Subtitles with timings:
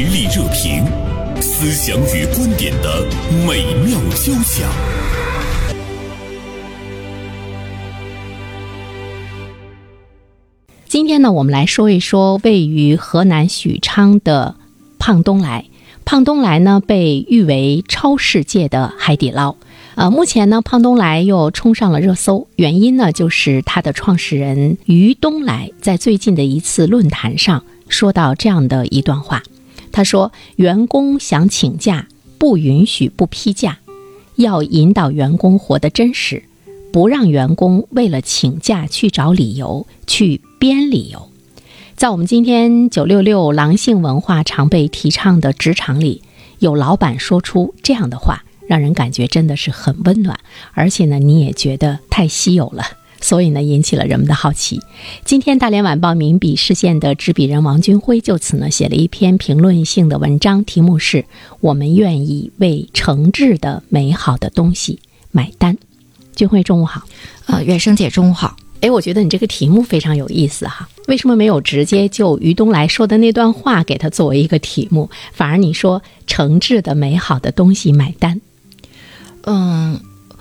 [0.00, 0.84] 实力热评，
[1.42, 3.04] 思想与观点的
[3.44, 4.70] 美妙交响。
[10.86, 14.54] 今天呢，我们来说一说位于河南许昌的
[15.00, 15.64] 胖东来。
[16.04, 19.56] 胖东来呢，被誉为超世界的海底捞。
[19.96, 29.42] 呃，目前呢，胖东来又冲上了热搜，原因呢，就是他的创始人于东来在最近的一次论坛上说到这样的一段话。
[29.92, 33.78] 他说：“员工想请假，不允许不批假，
[34.36, 36.44] 要引导员工活得真实，
[36.92, 41.28] 不让员工为了请假去找理由，去编理由。”
[41.96, 46.22] 在我们今天九六六狼性文化常被提倡的职场里，
[46.58, 48.44] 有老板说出这样的话。
[48.68, 50.38] 让人感觉真的是很温暖，
[50.74, 52.84] 而且呢，你也觉得太稀有了，
[53.20, 54.80] 所以呢，引起了人们的好奇。
[55.24, 61.24] 今天，大连晚报名笔视线的执笔人王军辉就此呢写了一篇评论性的文章，题目是
[61.60, 65.00] “我们愿意为诚挚的美好的东西
[65.32, 65.76] 买单”。
[66.36, 67.02] 军辉，中午好。
[67.46, 68.56] 呃，原生姐，中午好。
[68.80, 78.40] 哎，我觉得你这个题目非常有意思哈，为什么没有直接就于东来说的那段话给他作为一个题目，反而你说“诚挚的美好的东西买单”？
[79.46, 80.00] 嗯，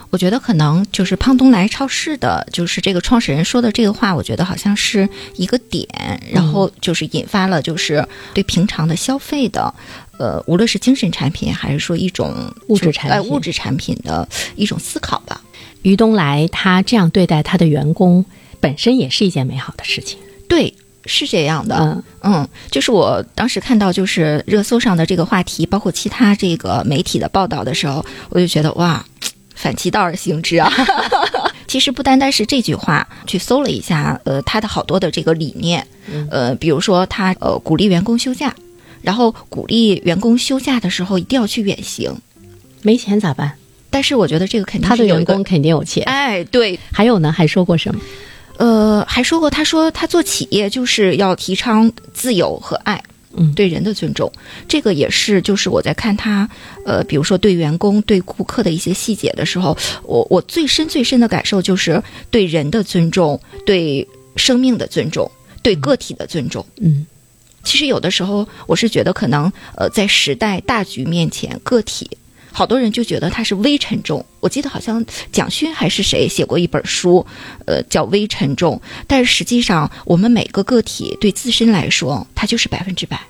[0.10, 5.88] 我觉得可能就是胖东来超市的，就是这个创始人说的这个话，我觉得好像是一个点，
[6.32, 9.74] 然后就是引发了就是对平常的消费的，
[10.18, 12.34] 呃，无论是精神产品还是说一种
[12.68, 15.42] 物质产品，物质产品的一种思考吧。
[15.82, 18.26] 于东来他这样对待他的员工，
[18.60, 20.18] 本身也是一件美好的事情。
[20.48, 20.74] 对。
[21.10, 29.06] 是这样的，嗯嗯，就是我当时看到就是热搜上的这个话题，包括其他这个媒体的报道的时候，我就觉得哇，
[29.58, 30.72] 反其道而行之啊。
[31.68, 35.86] 其实不单单是这句话，去搜了一下，呃，他的好多的这个理念，
[36.32, 38.56] 呃，比如说他呃鼓励员工休假，
[39.02, 42.16] 然后鼓励员工休假的时候一定要去远行，
[42.84, 43.52] 没钱咋办？
[43.90, 46.80] 但是我觉得这个肯定他的员工肯定有钱，哎，对。
[46.94, 48.00] 还有呢，还说过什么？
[48.58, 53.04] 呃，还说过，他说他做企业就是要提倡自由和爱，
[53.38, 54.32] 嗯，对人的尊重，
[54.68, 56.50] 这个也是就是我在看他，
[56.86, 65.32] 呃，比如说对员工、对顾客的一些细节的时候，我我最深最深的感受就是对人的尊重，对生命的尊重，
[65.62, 66.66] 对个体的尊重。
[66.82, 67.06] 嗯，
[67.64, 72.10] 其实有的时候我是觉得可能，呃，在时代大局面前，个体。
[72.58, 77.24] 好多人就觉得它是微沉重，我记得好像蒋勋还是谁写过一本书，
[77.68, 78.82] 呃，叫微沉重。
[79.06, 83.22] 但是实际上，我们每个个体对自身来说，它就是百分之百，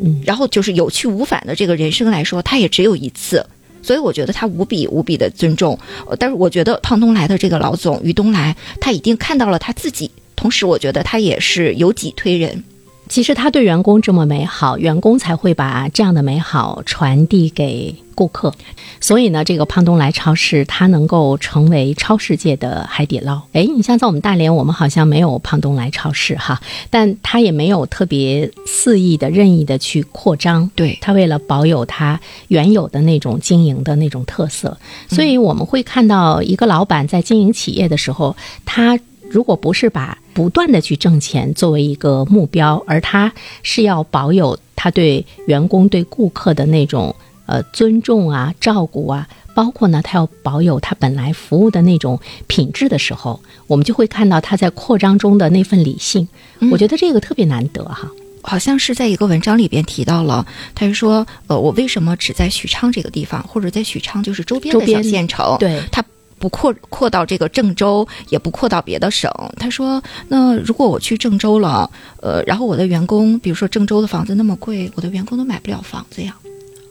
[0.00, 3.44] 嗯，然后就是有去无返的这个人生来说，它也只有一次。
[3.82, 5.76] 所以我觉得他无比无比的尊重。
[6.20, 12.62] 但是我觉得胖东来的这个老总于东来，他一定看到了他自己，同时我觉得他也是有己推人。
[13.10, 18.54] 其实他对员工这么美好，员工才会把这样的美好传递给顾客。
[19.00, 23.42] 所以呢，这个胖东来超市它能够成为超世界的海底捞。
[23.52, 30.70] 哎，你像在我们大连，我们好像没有胖东来超市哈，但它也没有特别肆意的、任意的去扩张。
[30.76, 34.78] 对，它为了保有它原有的那种经营的那种特色，
[35.08, 38.96] 所以我们会看到一个老板在经营企业的时候，他。
[39.30, 43.32] 如果不是把不断的去挣钱作为一个目标，而他
[43.62, 47.14] 是要保有他对员工、对顾客的那种
[47.46, 52.18] 呃尊重啊、照顾啊，包括呢，他要保有他本来服务的那种
[52.48, 56.26] 品质的时候，我们就会看到他在扩张中的那份理性。
[56.72, 58.10] 我觉得这个特别难得哈。
[58.42, 65.56] 好像是在一个文章里边提到了，他是说，呃，我为什么只在许昌这个地方，或者在许昌就是周边的小县城？
[65.58, 66.02] 对他。
[66.40, 69.30] 不扩扩到这个郑州，也不扩到别的省。
[69.58, 71.88] 他说：“那如果我去郑州了，
[72.22, 76.34] 呃，然后我的员工，比如说郑州的房子那么贵，我的员工都买不了房子呀。”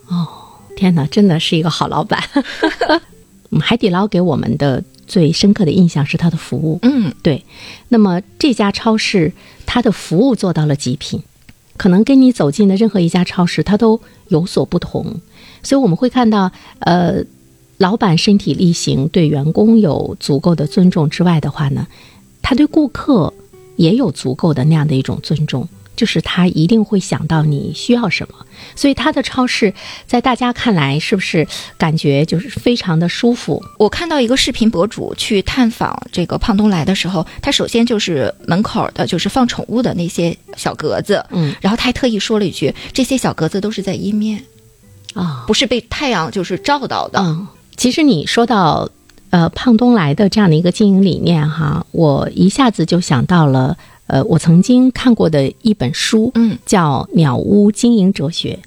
[0.08, 0.28] 哦，
[0.78, 2.24] 天哪，真的是一个好老板。
[3.60, 6.78] 海底捞给我们的最深刻的印象是它的服务。
[6.84, 7.44] 嗯，对。
[7.88, 9.34] 那么这家超市
[9.66, 11.24] 它的服务做到了极品，
[11.76, 15.20] 可能跟你走进的任何一家超市它都有所不同。
[15.64, 16.52] 所以我们会看到，
[16.82, 17.24] 呃。
[17.80, 21.88] 老板身体力行，对员工有足够的尊重之外的话呢，
[22.42, 23.34] 他对顾客
[23.78, 28.36] 也有足够的那样的一种尊重，就是他一定会想到你需要什么。
[28.76, 29.74] 所以他的超市
[30.06, 31.48] 在大家看来是不是
[31.78, 33.64] 感觉就是非常的舒服？
[33.78, 44.44] 我看到一个视频博主去探访这个胖东来的时候，他首先就是门口的就是放宠物的那些小格子，嗯，然后他还特意说了一句：“这些小格子都是在阴面，
[45.14, 47.48] 啊，不是被太阳就是照到的。”嗯。
[47.80, 48.90] 其实你说到，
[49.30, 53.78] 呃，胖东来的这样的一个经营理念哈，我一下子就想到了，
[54.08, 58.60] 呃，我曾经看过的一本书，嗯，叫《鸟屋经营哲学》。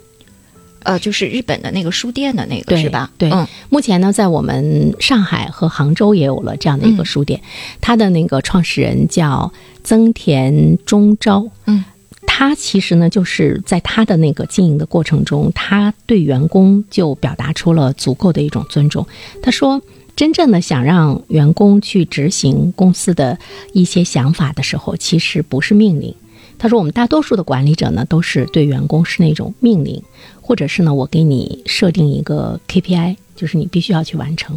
[0.85, 3.11] 呃，就是日本的那个书店的那个是吧？
[3.19, 7.39] 对，嗯目前呢，在我们上海和杭州也有了这样的一个书店，
[7.83, 9.53] 它的那个创始人叫
[9.85, 11.47] 增田中昭。
[11.67, 11.85] 嗯，
[12.35, 19.07] 他其实呢，就是在他的那个经营的过程中，他对员工就表达出了足够的一种尊重。
[19.43, 19.83] 他说。
[20.15, 23.39] 真正的想让员工去执行公司的
[23.73, 26.15] 一些想法的时候，其实不是命令。
[26.59, 30.03] 他说，我们大多数的管理者呢，都是对员工是那种命令，
[30.43, 34.57] 或者是呢，我给你设定一个 KPI，就是你必须要去完成。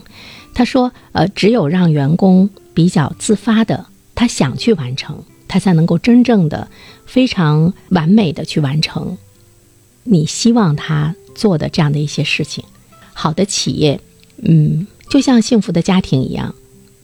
[0.54, 5.24] 他说，呃，只有让员工比较自发的，他想去完成，
[5.56, 6.68] 他才能够真正的、
[7.06, 9.18] 非常完美的去完成
[10.04, 12.62] 你希望他做的这样的一些事情。
[13.14, 14.02] 好的企业，
[14.40, 14.86] 嗯。
[15.08, 16.54] 就像幸福的家庭一样，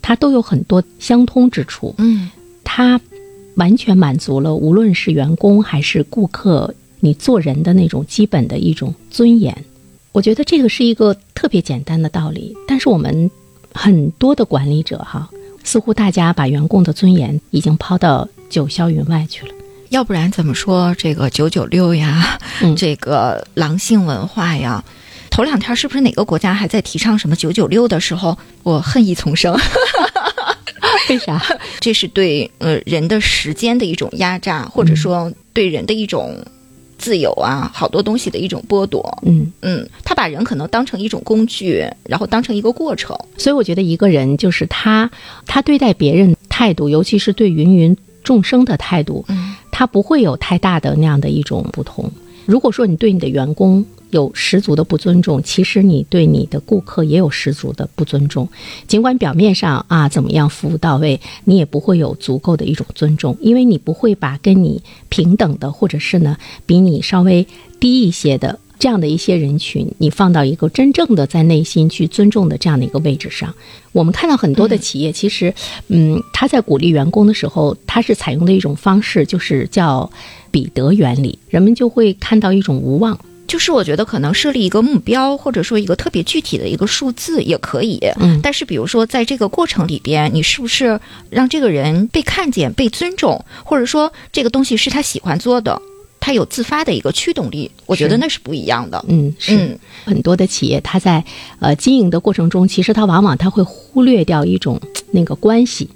[0.01, 1.95] 它都有很多相通之处。
[1.98, 2.30] 嗯，
[2.65, 3.00] 它
[3.56, 9.56] 完全满足了无论是员工还是顾客，你做人的那种基本的一种尊严。
[10.12, 13.31] 我觉得这个是一个特别简单的道理，但是我们
[13.74, 15.30] 很多的管理者哈，
[15.63, 19.54] 似乎大家把员工的尊严已经抛到九霄云外去了。
[19.90, 24.84] 要不然怎么说这个九九六呀，嗯 这个狼性文化呀？
[25.30, 29.58] 头两天是不是哪个国家还在提倡什么九九六的时候，我恨意丛生。
[31.10, 31.42] 为啥？
[31.80, 36.38] 这是对呃人的时间的一种压榨，或者说对人的一种
[37.01, 39.01] 自由啊，好多东西的一种剥夺。
[39.24, 43.18] 嗯嗯，他把人可能当成一种工具，然后当成一个过程。
[43.38, 45.09] 所以我觉得一个人就是他，
[45.48, 52.12] 他对待别人态度，尤其是对芸芸众生的态度，嗯他不会有太大的那样的一种不同。
[52.45, 58.48] 如果说你对你的员工有十足的不尊重，其实你对你的顾客也有十足的不尊重。
[58.88, 67.48] 尽管表面上啊怎么样服务到位，你也不会有足够的一种尊重，因为你不会把跟你平等的，或者是呢比你稍微
[67.80, 73.54] 低一些的这样的一些人群，你放到一个真正的在内心去尊重的这样的一个位置上。
[73.92, 75.54] 我们看到很多的企业，其实，
[75.88, 80.10] 嗯，他在鼓励员工的时候，他是采用的一种方式，就是叫
[80.50, 83.19] 彼得原理，人们就会看到一种无望。
[83.51, 88.00] 就是我觉得可能设立一个目标，或者说一个特别具体的一个数字也可以。
[88.21, 90.98] 嗯但是比如说在这个过程里边，你是不是
[91.30, 95.81] 让这个人被看见、被尊重，或者说这个东西是他喜欢做的，
[96.21, 97.69] 他有自发的一个驱动力？
[97.86, 99.03] 我觉得那是不一样的。
[99.09, 101.21] 嗯，是、嗯很多的企业，它在
[101.59, 104.80] 呃经营的过程中，其实它往往它会忽略掉一种
[105.12, 105.89] 那个关系，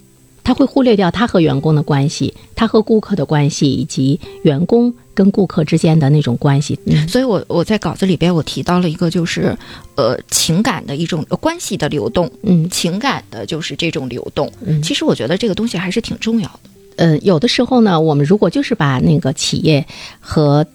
[0.46, 6.80] 它会忽略掉他和员工的关系，他和顾客的关系，以及员工跟顾客之间的那种关系。
[6.86, 9.58] 嗯所以我我在稿子里边我提到了一个就是，
[9.96, 14.50] 呃，情感的一种呃关系的流动，嗯情感的就是这种流动。
[14.64, 16.60] 嗯其实我觉得这个东西还是挺重要的。
[16.98, 19.86] 呃，有的时候呢，我们如果就是把那个企业
[20.20, 20.66] 和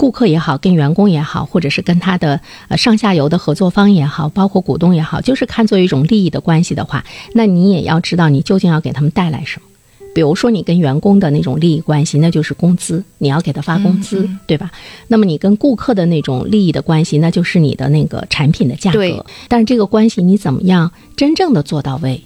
[0.00, 7.04] 顾客也好，跟员工也好，或者是跟他的呃上下游的合作方也好，包括股东也好，就是看作一种利益的关系的话，
[7.34, 9.66] 那你也要知道你究竟要给他们带来什么。
[10.14, 14.70] 比如说，你跟员工的那种利益关系，那就是工资，你要给他发工资，对吧？
[15.08, 19.26] 那么你跟顾客的那种利益的关系，那就是你的那个产品的价对格。
[19.48, 22.24] 但是这个关系你怎么样真正的做到位？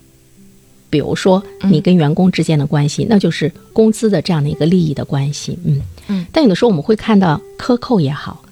[0.95, 6.25] 比如说，你跟员工之间的关系，那就是工资的这样的一个利益的关系，嗯嗯。
[6.31, 8.45] 但有的时候我们会看到克扣也好，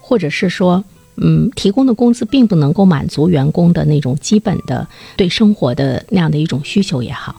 [0.00, 0.82] 或者是说，
[1.16, 7.36] 嗯，提供的工资并不能够满足员工的那种基本的对生活的那样的一种需求也好。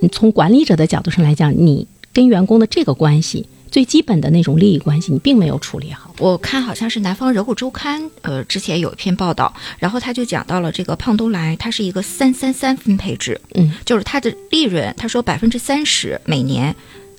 [0.00, 6.14] 你从管理者的角度上来讲，你跟员工的这个关系，最基本的那种利益关系，你并没有处理好。
[6.16, 16.74] 我看好像是南方人物周刊，呃，之前有一篇报道，然后他就讲到了这个胖东来，它是一个三三三分配制，嗯，就是它的利润，他说百分之三十每年，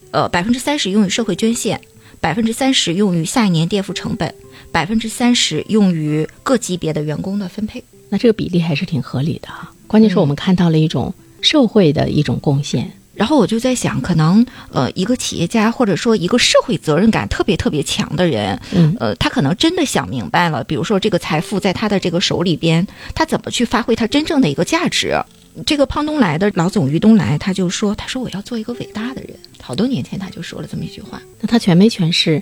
[0.10, 1.80] 呃，百分之三十用于社会捐献，
[2.20, 4.34] 百分之三十用于下一年垫付成本，
[4.72, 7.84] 百分之三十用于各级别的员工的分配。
[8.10, 9.72] 那这个比例还是挺合理的哈。
[9.86, 12.94] 关键是我们看到了一种社会的一种贡献。
[13.18, 25.20] 然后我就在想，可能呃，一个企业家或者说一个社会责任感特别特别强的人，嗯呃，他可能真的想明白了，比如说这个财富在他的这个手里边，他怎么去发挥他真正的一个价值。
[25.66, 31.20] 这个胖东来的老总于东来，他就说：“他说我要做一个伟大的人。”好多年前他就说了这么一句话。
[31.42, 32.40] 那他全没诠释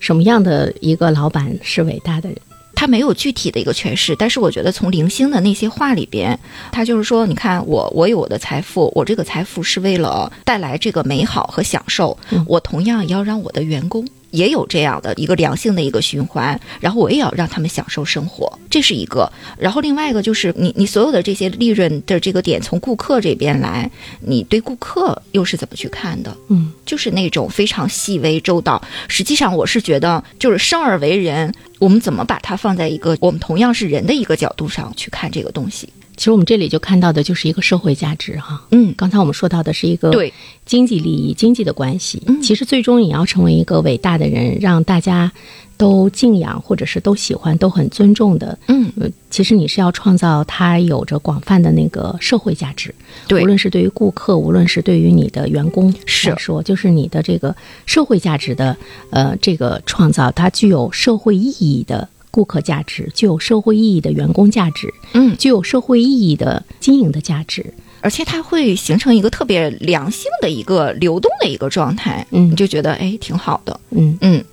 [0.00, 2.36] 什么样的一个老板是伟大的人？
[2.76, 6.38] 他没有具体的一个诠释，但是我觉得从零星的那些话里边，
[6.70, 12.44] 他就是说，你看我，我有我的财富，我这个财富是为了带来这个美好和享受，嗯。
[12.46, 14.06] 我同样也要让我的员工
[14.36, 19.30] 也有这样的一个良性的一个循环，然后我也要让他们享受生活，这是一个。
[19.58, 23.90] 然后另外一个就是你你所有的这些利润的这个点从顾客这边来，
[24.20, 26.36] 你对顾客又是怎么去看的？
[26.48, 28.80] 嗯，就是那种非常细微周到。
[29.08, 35.88] 实际上，我是觉得就是生而为人，我们怎么把它放在一个我们同样是人的一个角度上去看这个东西？
[36.16, 38.62] 其实我们这里就看到的就是一个社会价值哈。
[38.70, 40.32] 嗯，刚才我们说到的是一个对
[40.64, 42.22] 经济利益、经济的关系。
[42.26, 45.30] 嗯其实最终你要成为一个伟大的人，让大家
[45.76, 48.58] 都敬仰或者是都喜欢、都很尊重的。
[48.68, 52.94] 嗯，呃，其实你是要创造它有着广泛的那个社会价值。
[53.26, 57.54] 对无论是对于顾客，无论是对于你的员工是来说，就是你的这个
[57.84, 58.76] 社会价值的
[59.10, 67.72] 呃这个创造，它具有社会意义的顾客价值，具有社会意义的员工价值，嗯，具有社会意义的经营的价值。
[68.02, 73.80] 而且它会形成一个特别良性的一个流动的一个状态，嗯你就觉得哎挺好的。
[73.90, 74.44] 嗯嗯，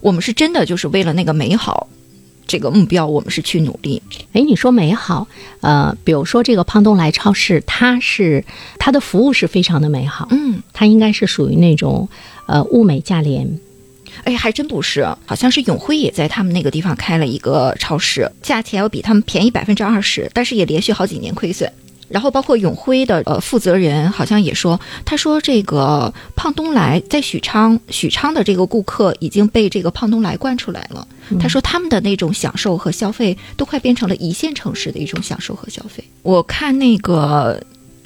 [0.00, 1.86] 我们是真的就是为了那个美好
[2.46, 4.02] 这个目标，我们是去努力。
[4.32, 5.28] 哎，你说美好，
[5.60, 8.42] 呃，比如说这个胖东来超市，它是
[8.78, 12.08] 它的服务是非常的美好，嗯，它应该是属于那种
[12.46, 13.60] 呃物美价廉。
[14.24, 21.70] 哎，还真不是，好像是永辉也在他们那个地方开了一个超市，价钱要比他们便宜百分之二十，但是也连续好几年亏损。
[22.08, 31.08] 然后包括永辉的呃负责人好像也说，他说这个胖东来在许昌，许昌的这个顾客已经被这个胖东来惯出来了。
[31.40, 36.04] 他说他们的那种享受和消费都快变成了一线城市的一种享受和消费。
[36.20, 37.58] 我看那个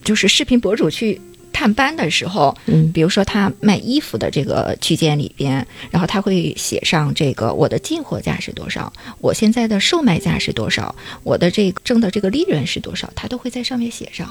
[0.05, 1.21] 就是视频博主去
[1.57, 14.29] 探班的时候，嗯比如说他卖衣服的这个区间里边，然后他会写上这个我的进货价是多少，我现在的售卖价是多少，我的这个挣的这个利润是多少，他都会在上面写上。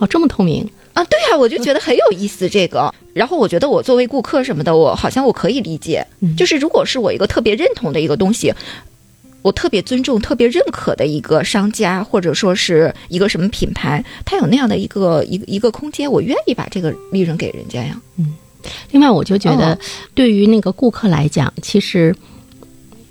[0.00, 2.94] 哦，这么透明，啊，对啊，我就觉得很有意思这个。
[3.14, 8.52] 然后我觉得我作为顾客什么的，我好像我可以理解，嗯就是如果是我一个特别认同的一个东西，
[9.42, 18.00] 我特别尊重、特别认可的一个商家，或者说是一个什么品牌，它有那样的一个一个一个空间，我愿意把这个利润给人家呀。
[18.16, 18.34] 嗯
[18.90, 19.78] 另外，我就觉得哦，
[20.14, 22.14] 对于那个顾客来讲，其实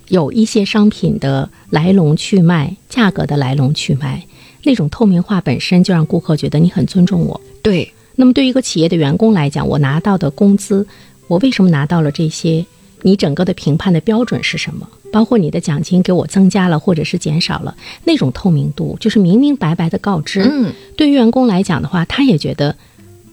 [0.08, 4.22] 有一些商品的来龙去脉、价格的来龙去脉，
[4.62, 7.40] 那种透明化本身就让顾客觉得你很尊重我。
[7.62, 10.86] 对，那么，对于一个企业的员工来讲，我拿到的工资，
[11.26, 12.64] 我为什么拿到了这些？
[13.02, 14.86] 你整个的评判的标准是什么？
[15.10, 20.42] 包括你的奖金给我增加了或者是减少了，那种透明度，就是明明白白的告知。
[20.42, 22.74] 嗯，对于员工来讲的话，他也觉得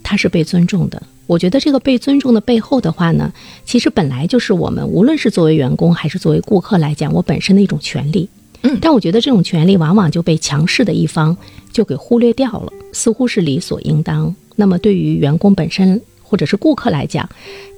[0.03, 1.01] 他是被尊重的。
[1.27, 3.33] 我觉得这个被尊重的背后的话呢，
[3.65, 8.29] 其实本来就是我们无论是作为员工还是作为顾客来讲，我本身的一种权利。
[8.61, 11.37] 嗯但我觉得这种权利往往就被强势的一方
[11.71, 14.33] 就给忽略掉了，似乎是理所应当。
[14.55, 17.29] 那么对于员工本身或者是顾客来讲，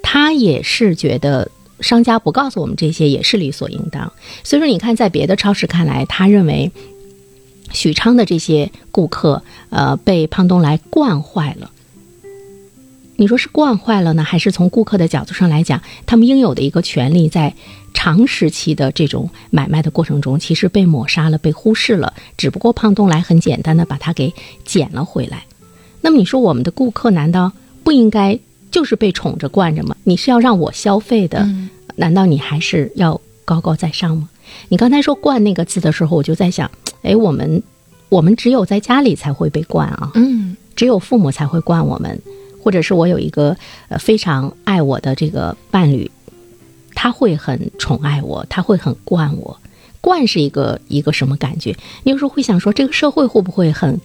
[0.01, 4.12] 他也是觉得商家不告诉我们这些也是理所应当。
[4.43, 6.72] 所以说，你看，在别的超市看来，他认为
[7.72, 11.72] 许昌的这些顾客，呃，被胖东来惯坏了。
[13.19, 17.55] 你说是惯坏了呢，还是从顾客的角度上来讲，他们应有的一个权利，在
[17.93, 22.13] 长时期的这种买卖的过程中，其实被抹杀了、被忽视了。
[22.38, 24.34] 只不过胖东来很简单的把它给
[24.65, 25.46] 捡了回来。
[26.01, 27.51] 那么你说我们的顾客难道
[27.84, 28.39] 不应该
[28.77, 29.98] 就是被宠着惯着嘛？
[30.03, 34.29] 你是要让我消费的，嗯难道你还是要高高在上吗？
[34.69, 36.69] 你刚才说“惯”那个字的时候，我就在想，
[37.01, 37.63] 哎，我们
[38.10, 42.22] 我们只有在家里才会被惯啊，嗯只有父母才会惯我们，
[42.62, 43.57] 或者是我有一个
[43.89, 46.12] 呃非常爱我的这个伴侣，
[46.93, 49.60] 他会很宠爱我，他会很惯我。
[50.01, 51.75] 惯是一个一个什么感觉？
[52.03, 54.00] 你有时候会想说，这个社会会不会很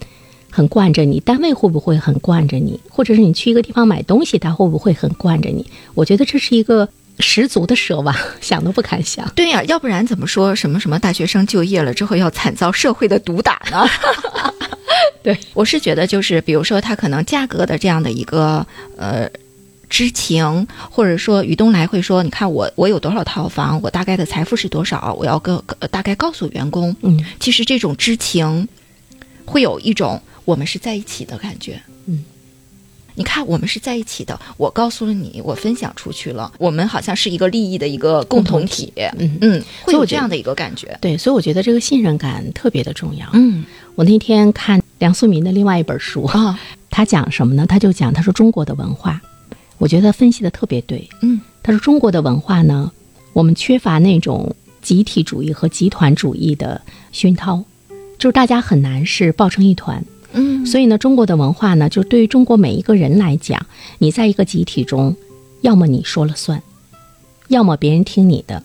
[0.52, 1.18] 很惯着你？
[1.21, 2.78] 单位会不会很惯着你？
[2.90, 5.66] 或者是你去一个地方买东西，他会不会很惯着你？
[5.94, 6.87] 我觉得这是一个
[7.18, 9.26] 十足的奢望， 想都不敢想。
[9.35, 13.88] 对呀、要不然怎么说什么什么大学生就业了之后要惨遭社会的毒打呢？
[15.25, 18.66] 对， 我是觉得就是比如说他可能价格的这样的一个
[18.97, 19.28] 呃。
[19.92, 26.97] 知情，或者说于东来会说，你看我我有多少套房，我大概的财富是多少，我要跟呃大概告诉员工。
[27.02, 28.66] 嗯，其实这种知情，
[29.44, 31.80] 会有一种我们是在一起的感觉。
[32.06, 32.25] 嗯，
[33.14, 38.92] 你看我们是在一起的，我告诉了你，我分享出去了，我们好像是一个利益的一个共同体。
[38.96, 40.96] 嗯嗯，会有这样的一个感觉。
[41.00, 43.28] 对，所以我觉得这个信任感特别的重要。
[43.34, 46.58] 嗯我那天看梁漱溟的另外一本书，啊，
[46.88, 47.66] 他讲什么呢？
[47.66, 49.20] 他就讲他说中国的文化，
[49.76, 51.06] 我觉得分析的特别对。
[51.20, 52.90] 嗯他说中国的文化呢，
[53.34, 56.80] 我们缺乏那种集体主义和集团主义的
[57.12, 57.62] 熏陶，
[58.18, 60.02] 就是大家很难是抱成一团。
[60.64, 63.66] 所以呢，中国的文化呢，就对于中国每一个人来讲，
[63.98, 65.14] 你在一个集体中，
[65.60, 66.62] 要么你说了算，
[67.48, 68.62] 要么别人听你的，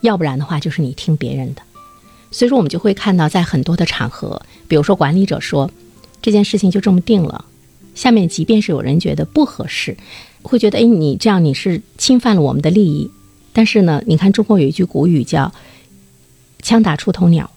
[0.00, 1.62] 要不然的话就是你听别人的。
[2.30, 5.70] 所以说，我们就会看到，在很多的场合，比如说管理者说
[6.22, 7.44] 这件事情就这么定了，
[7.94, 9.96] 下面即便是有人觉得不合适，
[10.40, 13.10] 会觉得哎，你这样你是侵犯了我们的利益。
[13.52, 15.52] 但是呢，你看中国有一句古语叫
[16.62, 17.50] “枪打出头鸟”，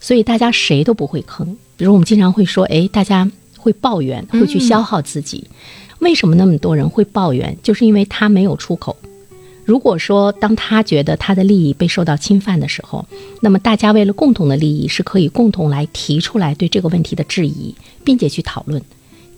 [0.00, 1.54] 所以大家谁都不会吭。
[1.78, 5.44] 比如我们经常会说，哎，大家会抱怨，会去消耗自己。
[6.00, 7.56] 为什么那么多人会抱怨？
[7.62, 8.96] 就是因为他没有出口。
[9.64, 13.06] 如果说当他觉得他的利益被受到侵犯的时候，
[13.40, 18.82] 那么大家为了共同的利益是可以共同来提出来对这个问题的质疑，并且去讨论。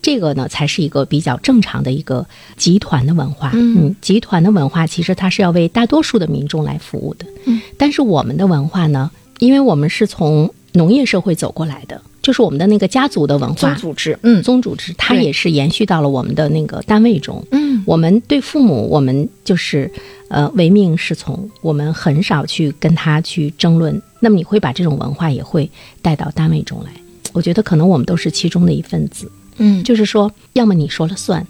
[0.00, 2.24] 这个呢，才是一个比较正常的一个
[2.56, 3.50] 集团的文化。
[3.52, 7.26] 嗯，集团的文化其实它是要为大多数的民众来服务的。
[7.44, 12.00] 嗯，但是我们的文化呢，因为我们是从农业社会走过来的。
[12.22, 19.90] 就是我们的那个家族的文化，宗组织，嗯，宗组织，它也是延续到了我们的那个单位中，嗯，我们对父母，我们就是
[20.28, 24.00] 呃唯命是从，我们很少去跟他去争论。
[24.20, 25.70] 那么你会把这种文化也会
[26.02, 26.90] 带到单位中来？
[27.32, 31.46] 我觉得可能我们都是其中的一份子，嗯，就是说，要么你说了算，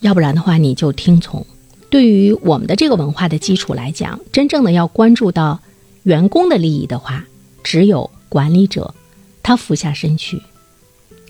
[0.00, 1.46] 要不然的话你就听从。
[1.88, 5.60] 对于我们的这个文化的基础来讲，真正的要关注到
[6.02, 7.24] 员工的利益的话，
[7.64, 8.94] 只有管理者。
[9.42, 10.40] 他俯下身去，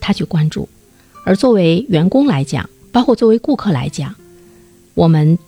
[0.00, 0.68] 他去关注，
[1.24, 4.14] 而作为员工来讲，包括作为顾客来讲，
[4.94, 5.38] 我们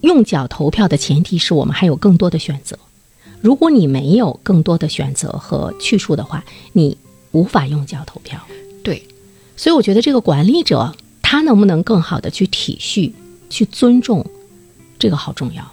[0.00, 2.78] 用脚投票的前提是我们还有更多的选择。
[3.40, 6.96] 如果你没有更多的选择和去处的话，你
[7.32, 8.40] 无法用脚投票。
[8.82, 9.06] 对，
[9.56, 13.12] 所以我觉得这个管理者他能不能更好的去体恤、
[13.50, 14.24] 去尊重，
[14.98, 15.70] 这个好重要。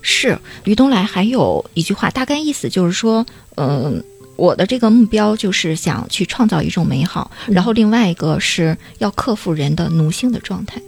[0.00, 3.26] 是于东来还有一句话，大概意思就是说，
[3.56, 4.02] 嗯。
[4.38, 10.80] 我的这个目标就是想去创造一种美好，然后另外一个是要克服人的奴性的状态。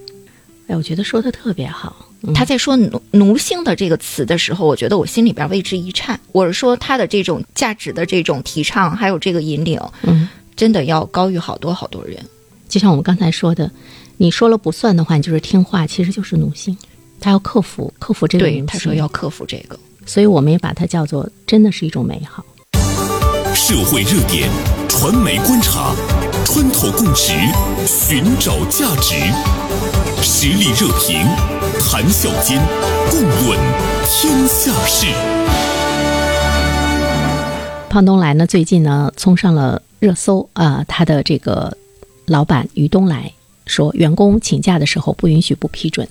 [0.69, 2.07] 哎，我觉得说的特别好。
[2.33, 6.21] 他在说奴奴性的这个词的时候，我觉得我心里边为之一颤。
[6.31, 12.25] 我是说他的这种价值的这种提倡，还有这个引领，嗯，真的要高于好多好多人。
[12.69, 13.69] 就像我们刚才说的，
[14.17, 16.77] 你说了不算的话，你就是听话，其实就是奴性。
[17.19, 18.67] 他要克服克服这个奴性。
[18.67, 19.77] 他说要克服这个，
[20.07, 22.45] 所以我们也把它叫做真的是一种美好。
[23.63, 24.49] 社会热点，
[24.89, 25.95] 传媒观察，
[26.47, 27.35] 穿透共识，
[27.87, 29.15] 寻找价值，
[30.23, 31.27] 实力热评，
[31.79, 32.59] 谈笑间，
[33.11, 33.59] 共论
[34.07, 35.07] 天下事。
[37.91, 40.83] 胖东来呢，最近呢冲上了热搜啊！
[40.89, 41.77] 他的这个
[42.25, 43.31] 老板于东来
[43.67, 46.09] 说，员工请假的时候不允许不批准，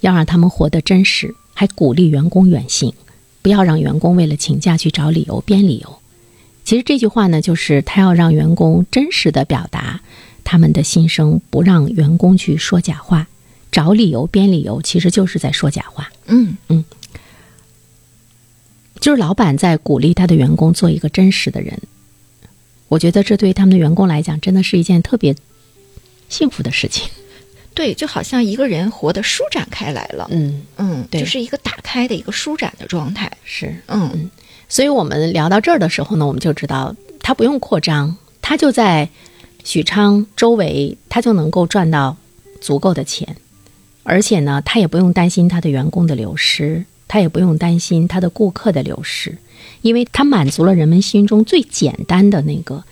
[0.00, 2.92] 要让他们活得真实，还鼓励员工远行，
[3.40, 5.99] 不要让员工为了请假去找理由编理由。
[6.70, 10.00] 其实这句话呢，就是他要让员工真实的表达
[10.44, 13.26] 他们的心声，不让员工去说假话、
[13.72, 16.12] 找理由、编理由，其实就是在说假话。
[16.26, 16.84] 嗯嗯，
[19.00, 21.76] 就是老板在鼓励他的员工做一个真实的人。
[22.86, 25.34] 我觉得这对他们的员工来讲，真的是一件特别
[26.28, 27.08] 幸福的事情。
[27.74, 30.28] 对，就好像一个人活得舒展开来了。
[30.30, 33.28] 嗯嗯，对，就是一个打开的一个舒展的状态。
[33.42, 34.30] 是，嗯。
[34.70, 39.10] 所以我们聊到这儿的时候呢，我们就知道他不用扩张，他就在
[39.64, 42.16] 许昌周围，他就能够赚到
[42.60, 43.36] 足够的钱，
[44.04, 49.36] 而且呢，他也不用担心他的员工的流失，他也不用担心他的顾客的流失，
[49.82, 52.84] 因为他满足了人们心中最简单的那个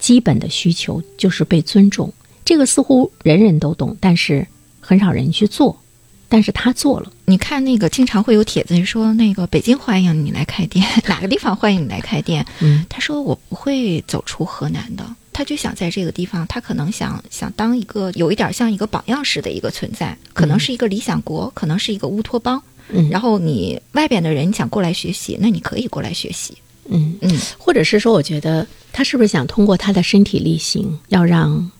[0.00, 2.12] 基本的需求，就是被尊重。
[2.44, 4.44] 这个似乎人人都懂，但是
[4.80, 5.80] 很少人去做。
[6.28, 12.44] 但是他做了，你看那个经常会有帖子说那个北京欢迎你来开店， 哪个地方欢迎你来开店？
[12.60, 22.60] 嗯，他说我不会走出河南的，他就想在这个地方，他可能想想当一个有一点像一个榜样式的一个存在，可能是一个理想国，可能是一个乌托邦。
[22.88, 26.56] 嗯，然后你外边的人你想过来学习，那你可以过来学习。
[26.88, 31.70] 嗯嗯，或者是说，我觉得他是不是想通过他的身体力行，要让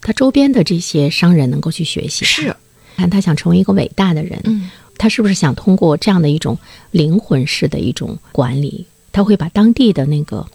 [0.00, 2.24] 他周边的这些商人能够去学习？
[2.24, 2.54] 是。
[2.96, 6.58] 看他想成为一个伟大的人，嗯，他是不是想通过这样的一种
[6.90, 10.46] 灵魂式的一种管理，他会把当地的那个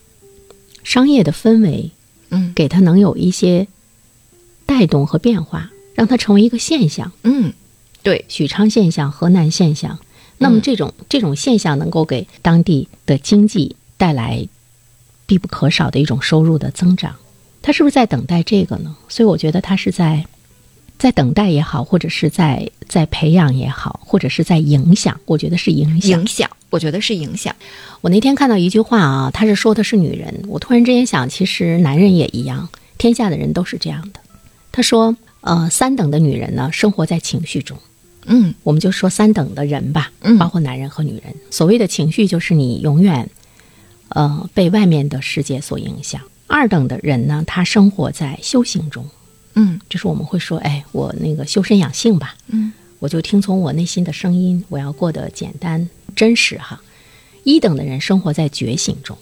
[0.84, 1.92] 商业的氛围，
[2.30, 3.68] 嗯，给他能有一些
[4.66, 7.54] 带动和变化，让他成为一个现象，嗯，
[8.02, 10.00] 对，许昌现象、河南现象，
[10.38, 14.48] 那么这种这种现象能够给当地的经济带来
[15.26, 17.16] 必不可少的一种收入的增长，
[17.62, 18.96] 他是不是在等待这个呢？
[19.08, 20.26] 所以我觉得他是在。
[21.02, 26.12] 在等待也好，或者是在在培养也好，或者是在影响，我觉得是影响。
[26.12, 27.56] 影响，我觉得是影响。
[28.02, 30.44] 我那天看到一句话啊，他是说的是女人。
[30.48, 34.20] 我突然之间想，其实男人也一样，天下的人都是这样的。
[34.72, 37.76] 他说，呃，三等的女人呢，生活在情绪中，
[38.28, 41.34] 嗯，我们就说三等的人吧，嗯包括男人和女人。
[41.50, 43.28] 所谓的情绪，就是你永远，
[44.10, 46.22] 呃，被外面的世界所影响。
[46.46, 49.04] 二等的人呢，他生活在修行中，
[49.56, 49.80] 嗯。
[49.90, 52.72] 就是我们会说，哎，我那个修身养性吧，嗯。
[53.00, 56.80] 我就听从我内心的声音，我要过得简单真实哈。
[57.44, 59.18] 一等的人生活在觉醒中，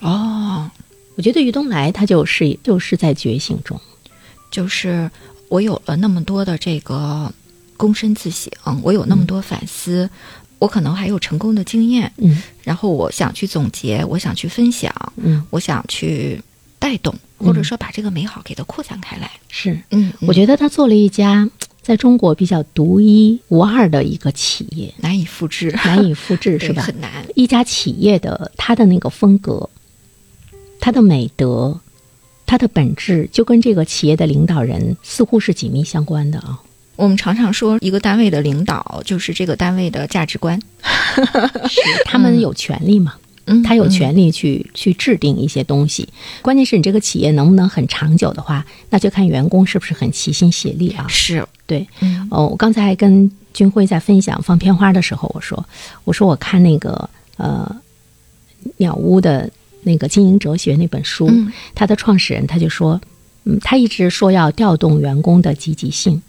[0.00, 0.70] 哦，
[1.14, 3.80] 我觉得于东来他就是就是在觉醒中，
[4.50, 5.10] 就是
[5.48, 7.32] 我有了那么多的这个
[7.78, 10.10] 躬身自省，我有那么多反思，
[10.58, 12.42] 我可能还有成功的经验，嗯。
[12.62, 16.38] 然后我想去总结，我想去分享，嗯，我想去
[16.82, 19.30] 带动，或者说把这个美好给它扩散开来。
[19.48, 21.48] 是，嗯，我觉得他做了一家
[21.80, 26.82] 在中国比较独一无二的一个企业，难以复制，难以复制， 是吧？
[26.82, 27.24] 很难。
[27.36, 29.70] 一家企业的它的那个风格，
[30.80, 31.78] 它的美德，
[32.44, 36.60] 它的本质，就跟这个企业的领导人似乎是紧密相关的啊。
[36.96, 40.60] 我们常常说，一个单位的领导就是这个单位的价值观。
[41.68, 43.14] 是他们有权利嘛？
[43.46, 46.08] 嗯他有权利去、去制定一些东西。
[46.42, 51.06] 关键是你这个企业能不能很长久的话，那就看员工是不是很齐心协力啊。
[51.08, 52.28] 是，对，嗯。
[52.30, 55.64] 哦，我刚才还跟军辉在分享放片花的时候，我说，
[56.04, 57.76] 我说我看那个呃
[58.76, 59.50] 鸟屋的
[59.82, 61.52] 那个经营哲学那本书，嗯。
[61.74, 63.00] 他的创始人他就说，
[63.44, 66.22] 嗯，他一直说要调动员工的积极性、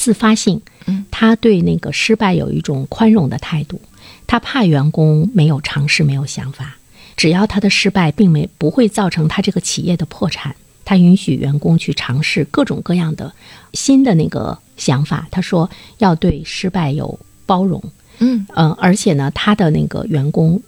[0.00, 3.78] 自发性，嗯，他对那个失败有一种宽容的态度，
[4.26, 6.78] 他怕员工没有尝试、没有想法，
[7.18, 13.30] 只要他的失败并没不会造成他这个企业的破产，他允许员工去尝试各种各样的
[13.74, 15.28] 新的那个想法。
[15.30, 17.82] 他说要对失败有包容，
[18.20, 18.46] 嗯。
[18.56, 20.58] 嗯，而且呢，他的那个员工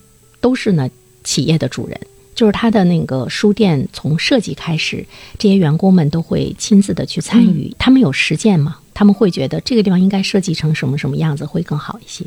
[0.42, 0.90] 都是呢
[1.24, 1.98] 企业的主人，
[2.34, 5.06] 就是他的那个书店从设计开始，
[5.38, 12.24] 这些员工们都会亲自的去参与，他们有实践嘛，他们会觉得这个地方应该设计成什么什么样子会更好一些，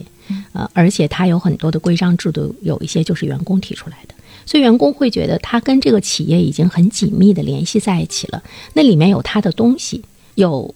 [0.54, 4.15] 呃，而且它有很多的规章制度，有一些就是员工提出来的。
[4.47, 10.04] 所以员工会觉得他跟这个企业已经很紧密的联系在一起了，那里面有他的东西，
[10.36, 10.75] 有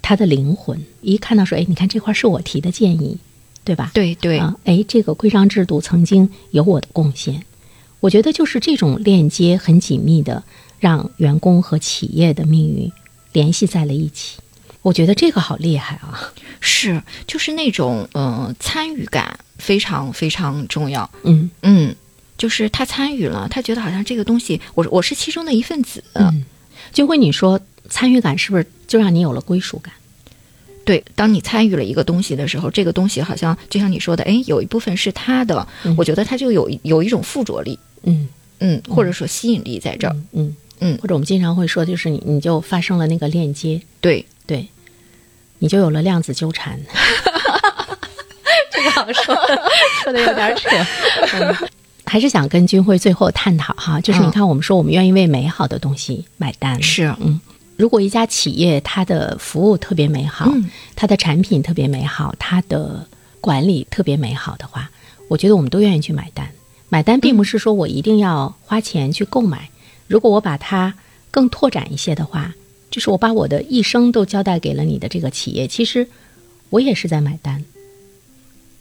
[0.00, 0.80] 他的灵魂。
[1.00, 3.18] 一看到说，哎，你看这块是我提的建议，
[3.64, 3.90] 对吧？
[3.92, 7.42] 对对，啊，哎，这个规章制度曾经有我的贡献。
[7.98, 10.44] 我觉得就是这种链接很紧密的，
[10.78, 12.92] 让员工和企业的命运
[13.32, 14.38] 联系在了一起。
[14.82, 16.32] 我觉得这个好厉害啊！
[16.60, 21.10] 是，就是那种呃参与感非常非常重要。
[21.24, 21.94] 嗯嗯，
[22.36, 26.02] 就是他参与了，他觉得好像这个东西，我我是其中的一份子。
[26.14, 26.44] 嗯，
[26.92, 29.92] 就会你说参与感是不是就让你有了归属感？
[30.84, 38.26] 对，当你参与了一个东西的时候，这个东西好像就像你说的，哎，有一部分是他的，嗯我觉得他就有有一种附着力，嗯
[38.60, 40.14] 嗯，或者说吸引力在这儿。
[40.14, 40.98] 嗯嗯嗯。
[41.00, 44.68] 或者我们经常会说，就是你你就发生了那个链接，对，对，
[45.58, 46.78] 你就有了量子纠缠。
[48.70, 49.36] 这个好说，
[50.04, 50.68] 说的有点扯。
[51.34, 51.56] 嗯。
[52.06, 54.30] 还是想跟君辉最后探讨哈，就是你嗯。
[54.30, 56.82] 看，我们说我们愿意为美好的东西买单。
[56.82, 57.14] 是。
[57.20, 57.38] 嗯，
[57.76, 60.70] 如果一家企业它的服务特别美好，嗯。
[60.96, 63.06] 它的产品特别美好，它的
[63.42, 64.90] 管理特别美好的话，
[65.28, 66.48] 我觉得我们都愿意去买单。
[66.88, 69.68] 买单并不是说我一定要花钱去购买，
[70.08, 70.92] 如果我把它
[71.30, 72.52] 更拓展一些的话，
[72.90, 76.08] 就是我把我的一生都交代给了你的这个企业，其实
[76.70, 77.62] 我也是在买单，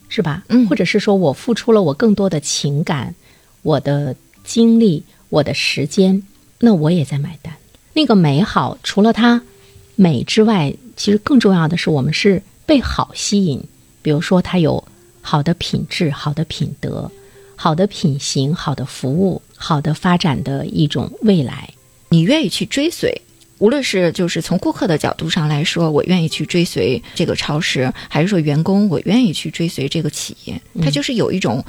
[0.08, 0.44] 是吧？
[0.48, 3.14] 嗯或者是说我付出了我更多的情感、
[3.62, 6.24] 我的精力、我的时间，
[6.60, 7.54] 那我也在买单。
[7.94, 9.42] 那个美好，除了它
[9.96, 13.62] 美之外，其实更重要的是我们是被好吸引。
[14.02, 14.82] 比如说，它有
[15.22, 17.12] 好的品质、好的品德、
[17.58, 21.70] 好的品行、好的服务、好的发展的一种未来。
[22.10, 23.22] 你愿意去追随。
[23.60, 31.66] 无论是就是从顾客的角度上来说，我愿意去追随这个超市，还是说员工我愿意去追随这个企业，它就是有一种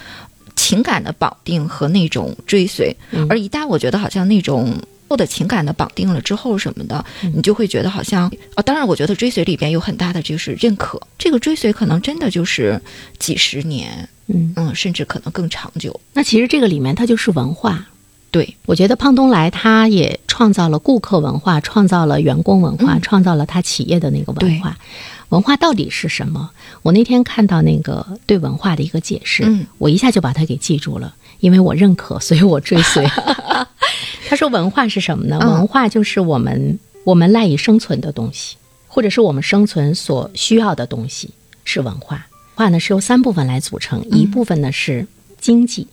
[0.55, 2.95] 情感的绑定和那种追随。
[3.11, 7.03] 嗯而一旦我觉得好像那种后的情感的绑定了之后什么的，
[7.35, 12.79] 你就会觉得好像哦，当然我觉得追随里边有很大的就是认可，这个追随可能真的就是
[13.19, 16.01] 几十年，嗯，嗯，甚至可能更长久。
[16.15, 17.87] 那其实这个里面它就是文化。
[18.31, 24.77] 对，我觉得胖东来他也创造了顾客文化，创造了员工文化，嗯创造了他企业的那个文化。
[25.31, 26.51] 文化到底是什么？
[26.83, 33.07] 我那天看到那个对文化的一个解释，嗯我一下就把它给记住了，因为我认可，所以我追随。
[34.29, 35.39] 他说文化是什么呢？
[35.41, 38.57] 嗯文化就是我们我们赖以生存的东西，
[38.89, 41.31] 或者是我们生存所需要的东西，
[41.65, 42.27] 是文化。
[42.59, 45.07] 文化呢是由三部分来组成，一部分呢是
[45.41, 45.87] 经济。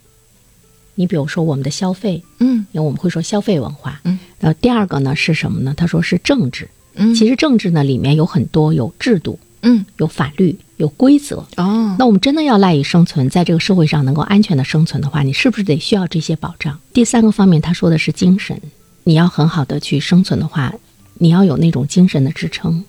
[0.96, 4.02] 你比如说我们的消费，嗯因为我们会说消费文化。
[4.04, 5.76] 嗯，然后第二个呢是什么呢？
[5.78, 6.68] 他说是政治。
[6.96, 11.46] 嗯，其实政治呢里面有很多有制度、嗯有法律，有规则。
[11.58, 16.80] 哦，那我们真的要赖以生存，在这个社会上能够安全的生存的话，你是不是得需要这些保障？
[16.92, 18.60] 第三个方面，他说的是精神，
[19.04, 20.74] 你要很好的去生存的话，
[21.20, 22.84] 你要有那种精神的支撑。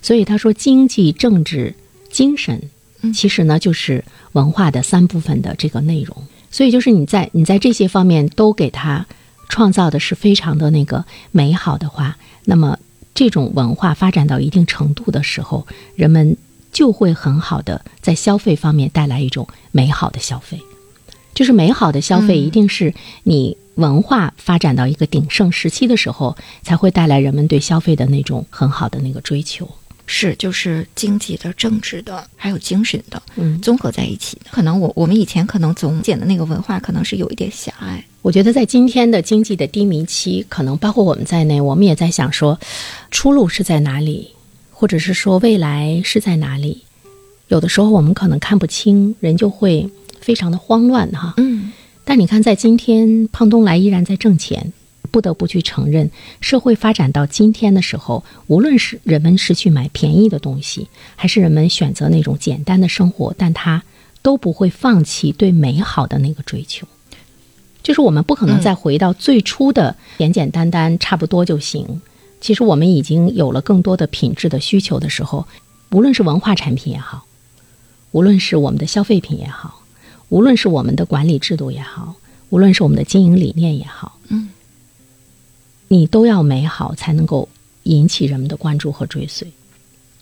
[0.00, 1.74] 所以他说，经济、政治、
[2.12, 2.70] 精神，
[3.14, 6.16] 其实呢就是文化的三部分的这个内容。
[6.50, 9.06] 所以就是你在你在这些方面都给他
[9.48, 12.78] 创造的是非常的那个美好的话，那么
[13.14, 16.36] 这种文化发展到一定程度的时候，人们
[16.72, 20.60] 就会很好的在消费方面带来一种美好的消费。
[21.34, 29.68] 就是美好的消费，一定是你文化发展到一个鼎盛时期的时候，才会带来人们对消费的那种很好的那个追求。
[30.06, 34.46] 是，就是经济的、政治的，还有精神的，嗯综合在一起的。
[34.50, 38.02] 可能我我们以前可能总捡的那个文化，可能是有一点狭隘。
[38.22, 42.58] 我觉得在今天的经济的低迷期，可能包括我们在内，我们也在想说，
[43.10, 44.30] 出路是在哪里，
[44.70, 46.82] 或者是说未来是在哪里。
[47.48, 49.88] 有的时候我们可能看不清，人就会
[50.20, 51.34] 非常的慌乱哈。
[51.36, 51.72] 嗯，
[52.04, 54.72] 但你看，在今天，胖东来依然在挣钱。
[55.06, 63.82] 不得不去承认，社会发展到今天的时候，无论是人们是去买便宜的东西，还是人们选择那种简单的生活，但他
[64.20, 66.86] 都不会放弃对美好的那个追求。
[67.82, 72.02] 就是我们不可能再回到最初的简简单单，差不多就行。
[72.40, 75.46] 其实我们已经有了更多的品质的需求的时候，
[75.92, 77.24] 无论是文化产品也好，
[78.10, 79.82] 无论是我们的消费品也好，
[80.28, 82.16] 无论是我们的管理制度也好，
[82.50, 84.15] 无论是我们的经营理念也好，嗯。
[85.88, 87.48] 你都要美好，才能够
[87.84, 89.46] 引起人们的关注和追随。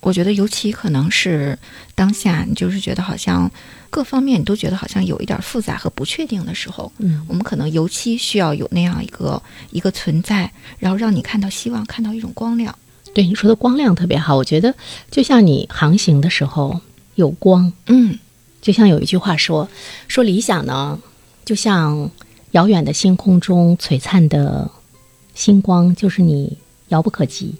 [0.00, 1.58] 我觉得，尤其可能是
[1.94, 3.50] 当下，你就是觉得好像
[3.88, 12.76] 各方面你都觉得好像有一点复杂和不确定的时候，嗯，我们可能尤其需要有那样一个一个存在，然后让你看到希望，看到一种光亮。
[13.14, 14.74] 对你说的光亮特别好，我觉得
[15.10, 16.78] 就像你航行的时候
[17.14, 18.18] 有光，嗯，
[18.60, 19.66] 就像有一句话说，
[20.06, 21.00] 说理想呢，
[21.46, 22.10] 就像
[22.50, 24.70] 遥远的星空中璀璨的。
[25.34, 26.56] 星光就是你
[26.88, 27.54] 遥不可及、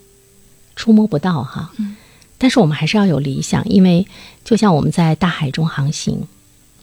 [0.77, 1.97] 触摸不到哈，嗯，
[2.39, 4.07] 但是我们还是要有理想，因为
[4.45, 6.27] 就像我们在大海中航行，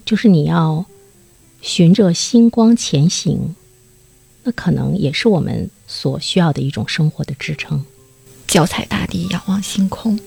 [0.05, 0.85] 就是你要
[1.61, 3.55] 循着星光前行，
[4.43, 7.83] 那可能也是我们所需要的一种生活的支撑。
[8.47, 10.19] 脚踩大地，仰望星空。